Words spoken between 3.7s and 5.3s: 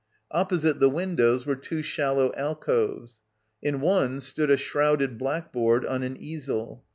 one stood a shrouded